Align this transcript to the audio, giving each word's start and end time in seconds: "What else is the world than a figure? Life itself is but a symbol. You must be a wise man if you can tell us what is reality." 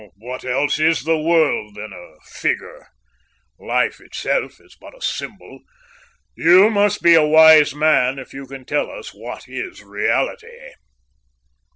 "What 0.15 0.43
else 0.43 0.79
is 0.79 1.03
the 1.03 1.19
world 1.19 1.75
than 1.75 1.93
a 1.93 2.19
figure? 2.25 2.87
Life 3.59 3.99
itself 4.01 4.59
is 4.59 4.75
but 4.75 4.97
a 4.97 5.01
symbol. 5.03 5.59
You 6.35 6.71
must 6.71 7.03
be 7.03 7.13
a 7.13 7.23
wise 7.23 7.75
man 7.75 8.17
if 8.17 8.33
you 8.33 8.47
can 8.47 8.65
tell 8.65 8.89
us 8.89 9.09
what 9.13 9.47
is 9.47 9.83
reality." 9.83 10.71